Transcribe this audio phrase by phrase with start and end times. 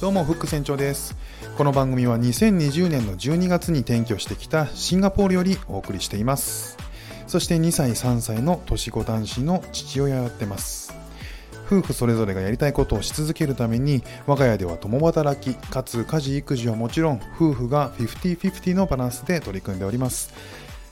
[0.00, 1.16] どうもフック船長です。
[1.56, 6.78] この番組は2020年の12月に転居してきたシンガポールよりお送りしています。
[7.26, 10.94] そして2歳3歳の年子男子の父親をやってます。
[11.66, 20.32] 夫婦それぞれがやりたいことをし続けるために我が家では共働きかつ家事育児はもちろん夫婦が50-50のバランスで取り組んでおります。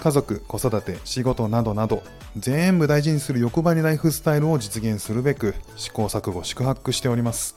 [0.00, 2.02] 家族、子育て、仕事などなど
[2.36, 7.54] 全部大事にする欲張りライフスタイルを実現するべく試行錯誤宿泊しております。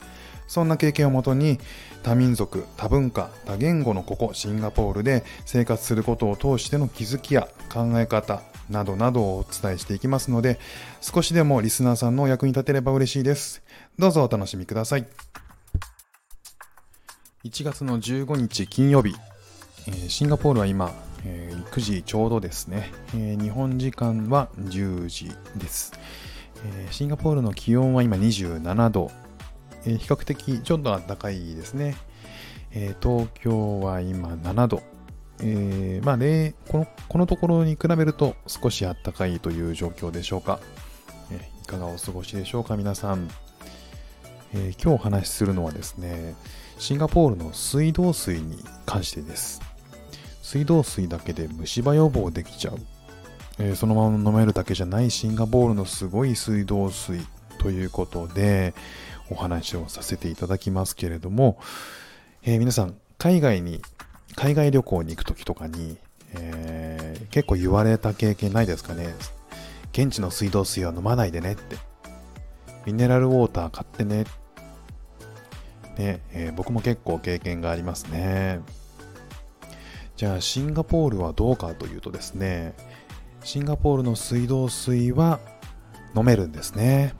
[0.52, 1.58] そんな経験をもとに
[2.02, 10.58] 多民族、多文化、多言語のここシンガポールで生活することを通しての気づきや考え方などなどをお伝えしていきますので
[11.00, 13.62] 少しでもリスナーさんのお役に立てれば嬉しいです。
[13.98, 15.06] どうぞお楽しみください。
[17.44, 19.14] 1月の15日金曜日、
[19.88, 20.92] えー、シンガポールは今、
[21.24, 25.94] えー、9時ちょうどですね、えー、日本時間は10時です、
[26.62, 29.10] えシンガポールの気温は今27度
[29.84, 31.96] え、比較的ちょっと暖かいですね。
[32.72, 34.82] え、東京は今7度。
[35.40, 40.60] えー、まあ、この、このところに比べると少し暖かいという状況でしょうか。
[41.30, 43.28] えいかがお過ごしでしょうか、皆さん。
[44.54, 46.34] え今日お話しするのはですね、
[46.78, 49.60] シンガポールの水道水に関してです。
[50.42, 52.78] 水道水だけで虫歯予防できちゃう。
[53.58, 57.20] えそのまま飲めるだけじゃないシンガポールのすごい水道水
[57.62, 58.74] ということで、
[59.30, 61.58] お話をさせていただきますけれども、
[62.42, 63.80] えー、皆さん、海外に、
[64.34, 65.96] 海外旅行に行くときとかに、
[66.34, 69.14] えー、結構言われた経験ないですかね。
[69.92, 71.76] 現地の水道水は飲まないでねって。
[72.84, 74.24] ミネラルウォーター買ってね。
[75.98, 78.60] ね、えー、僕も結構経験がありますね。
[80.16, 82.74] じゃあ、シンガポールはどうかというとですね、
[83.44, 85.38] シンガポールの水道水は
[86.16, 87.14] 飲めるんですね。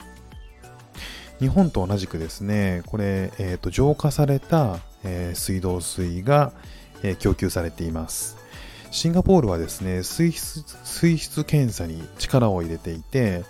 [1.43, 6.53] 日本と同じくですね、これ、えーと、浄化された、えー、水道水が、
[7.03, 8.37] えー、供給されています。
[8.93, 13.43] シンガポールはですね、水質水質検査に力を入れていて、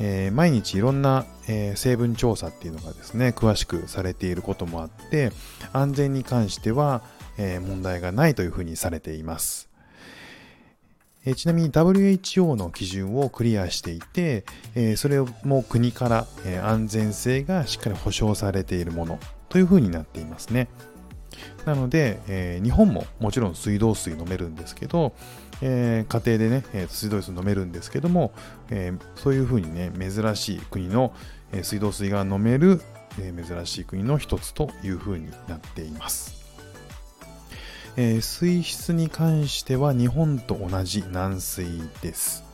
[0.00, 5.30] えー、毎日いろんな、えー、成分調査っていうのがですね、詳しくされていることもあって、
[5.72, 7.00] 安全に関しては、
[7.38, 9.68] えー、問題がないというふうにされています。
[11.26, 14.44] えちなみに WHO の基準をクリアしていて、
[14.76, 20.68] えそれも国から、え安全性がしっかり保証されているものというふうになっていますね。
[21.64, 25.14] なので、え、日本ももちろん水道水飲めるんですけど、
[25.60, 28.32] え、家庭でね、え、水道水飲めるんですけども、
[28.70, 31.12] えそういうふうにね、珍しい国の、
[31.52, 32.80] え水道水が飲める、
[33.20, 36.45] え珍しい国の一つというふうになっています。
[37.96, 41.66] えー、水質に関しては日本と同じ軟水
[42.02, 42.44] です。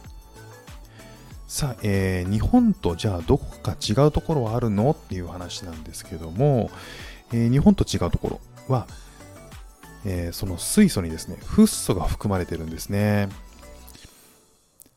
[1.48, 6.70] さあ、えー、日本とじゃあどこか違うところはあるのっていう話なんですけども、
[7.32, 8.86] えー、日本と違うところは、
[10.04, 13.28] え、その水素にですね、フッ素が含まれてるんですね。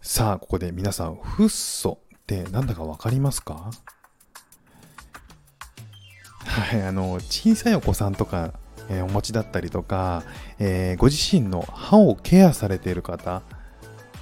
[0.01, 3.71] さあ、ここで皆さん、フッ素って何だかわかりますか？
[6.45, 8.53] はい、あの、小さいお子さんとか
[8.89, 10.23] え、お持ちだったりとか、
[10.59, 13.41] え、ご自身の歯をケアされている方、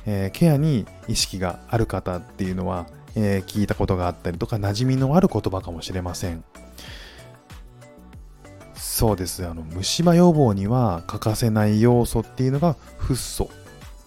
[0.06, 6.44] え、ケアに意識がある方っていうのは、え聞いたことがあったりとか、馴染みのある言葉かもしれません。
[8.73, 9.46] そうです。
[9.46, 13.50] あの、虫歯予防には欠かせない要素っていうのがフッ素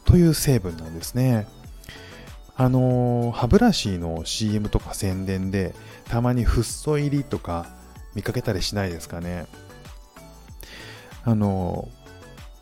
[0.04, 1.46] という成分なんですね。
[2.58, 5.74] あの歯ブラシの CM とか宣伝で
[6.08, 7.66] たまにフッ素入りとか
[8.14, 9.46] 見かけたりしないですかね。
[11.26, 11.90] あの、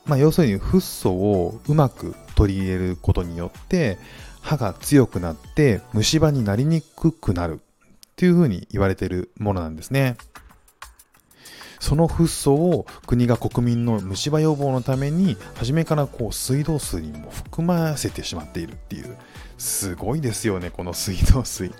[0.06, 3.98] まあ、要するにフッ素をうまく取り入れることによって
[4.40, 7.60] 歯が強くなって虫歯になりにくくなる。
[8.14, 10.16] っていうふうに言われているものなんですね。
[11.80, 19.16] そのフッ素を国が国民の虫歯予防のために初めからこう水道水にも含ませてしまっているっていう。
[19.58, 21.72] すごいですよねこの水道水。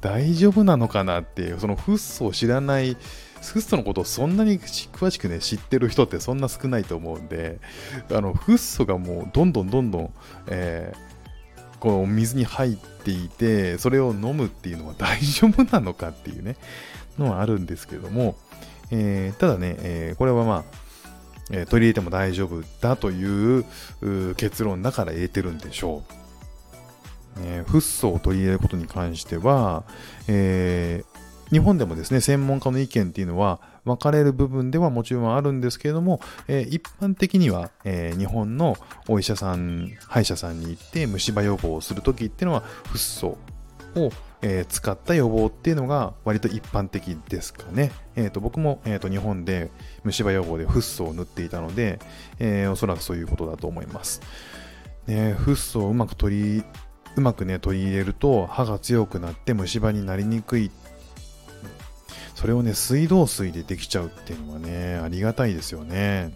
[0.00, 2.96] 大丈夫なのかなっていうそのフッ素を知らない
[3.42, 7.58] フッ素のことをそんなに詳しくね、知ってる人ってそんな少ないと思うんで、
[8.10, 10.12] あの、フッ素がもうどんどんどんどん、
[10.48, 16.56] えー、こう水に入っていて、それを飲むっていうのは大丈夫なのかっていうね、
[17.18, 18.36] のはあるんですけども、
[18.90, 20.82] えー、ただね、えー、これはまあ、
[21.50, 23.64] え取り入れても大丈夫だという
[24.36, 26.12] 結論だから入れてるんでしょう。
[27.40, 29.84] えフッ素を取り入れることに関しては、
[30.28, 38.76] えー、日本でもですね、専門家の意見っていうのは分かれる部分ではもちろんあるんですけれども、え、一般的には、え、日本の
[39.06, 43.36] お医者さん、歯医者さんに行って虫歯予防をするときっていうのは、フッ素
[43.96, 44.10] を、
[44.40, 47.92] えー、使った予防っていうのが割と一般的ですかね。
[48.16, 49.70] えー、と僕も、えー、と日本で
[50.04, 52.00] 虫歯予防でフッ素を塗っていたので、
[52.38, 54.20] えー、おそらくそういうことだと思います。
[55.06, 56.64] ね、フッ素をうまく取り
[57.16, 60.70] うまくね取り入れると歯が強くなって虫歯になりにくいっ
[62.42, 66.34] それをね水道水でできちゃうっていうのはねありがたいですよね。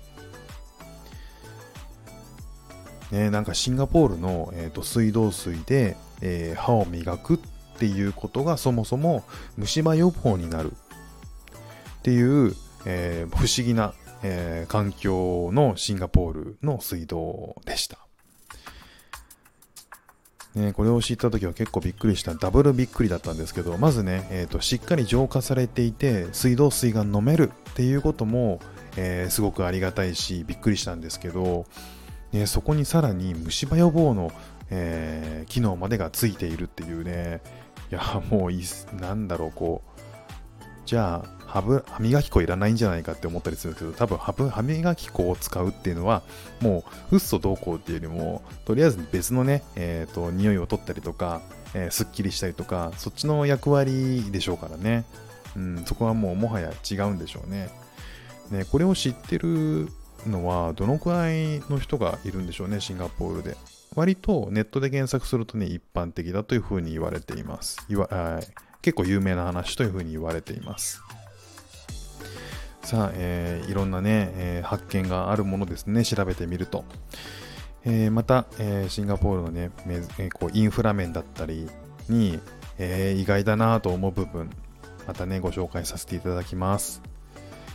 [3.11, 7.39] ねなんかシンガポールの、えーと、水道水で、えー、歯を磨くっ
[7.79, 9.25] ていうことがそもそも
[9.57, 12.55] 虫歯予防になるっていう、
[12.85, 13.93] えー、不思議な、
[14.23, 18.06] えー、環境のシンガポールの水道でした。
[20.57, 22.35] ね、これを知った時は結構びっくりした。
[22.35, 28.61] ダブルびっくりだったんですけどまずね、えーと、しっかり浄化されていて水道水が飲めるっていうことも、
[28.97, 31.67] えー、すごくありがたいしびっくりしたんですけど、
[32.33, 34.33] ね、そこにさらに虫歯予防の、
[34.71, 37.43] えー、機能までがついているっていうね。
[37.93, 38.01] いや
[38.31, 38.65] もうい
[39.01, 40.01] なんだろうこう
[40.87, 46.23] じゃあ歯歯磨き粉いらないんじゃないかって思ったりするんですけど、多分歯歯磨き粉を使うっていうのは、
[46.61, 51.43] もうフッ素どうこうっていうよりも、とりあえず別のね、え、ー、と、匂いを取ったりとか、
[51.75, 55.05] えー、すっきりしたりとか、そっちの役割でしょうからね。
[55.57, 57.71] うん、そこはもうもはや違うんでしょうね。
[58.51, 59.89] ね、これを知ってる
[60.27, 63.57] のは、どのくらいの人がいるんでしょうね、シンガポールで。
[63.95, 67.79] 割とネットで検索するとね、一般的だというふうに言われています。
[67.89, 68.09] いわ
[68.87, 71.03] 結構有名な話というふうに言われています。
[72.83, 76.85] さあ、えー、いろんなね、えー、発見があるものですね、調べてみると。
[77.85, 79.73] えー、また、え、シンガポールのね、
[80.19, 81.69] え、こうインフラ面だったり
[82.09, 82.39] に、
[82.79, 84.51] え、意外だなと思う部分、
[85.09, 87.03] またね、ご紹介させていただきます。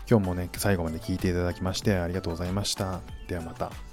[0.10, 3.02] 今日もね、最後まで聞いていただきましてありがとうございました。
[3.28, 3.91] ではまた。